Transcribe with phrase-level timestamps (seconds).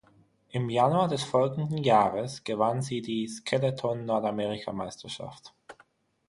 [0.49, 5.53] Im Januar des folgenden Jahres gewann sie die Skeleton-Nordamerikameisterschaft.